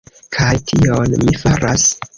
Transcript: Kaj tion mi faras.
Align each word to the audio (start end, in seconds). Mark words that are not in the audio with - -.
Kaj 0.37 0.55
tion 0.71 1.15
mi 1.27 1.39
faras. 1.47 1.91